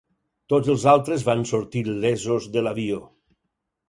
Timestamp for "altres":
0.93-1.25